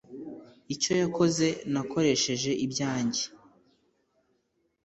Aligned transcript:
Icyo 0.73 0.91
yakoze 1.01 1.45
Nakoresheje 1.73 2.51
ibyanjye 2.65 3.23